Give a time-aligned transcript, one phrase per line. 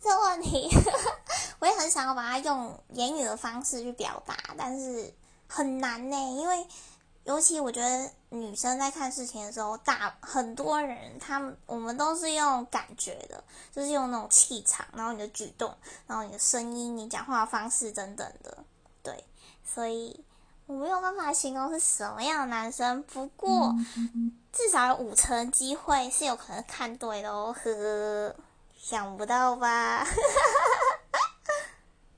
[0.00, 0.68] 这个问题，
[1.58, 5.12] 我也很想要把它用言语的方式去表达，但是
[5.46, 6.66] 很难呢，因为
[7.24, 15.70] 尤其我觉得女生在看事情的时候，大很多人他们我们都是用感觉的，就是用那种气场，然后你的举动，
[16.06, 18.56] 然后你的声音，你讲话的方式等等的，
[19.02, 19.22] 对，
[19.62, 20.24] 所以
[20.64, 23.74] 我没有办法形容是什么样的男生，不过
[24.50, 28.34] 至少有五成机会是有可能看对的哦，呵。
[28.82, 30.06] 想不到吧？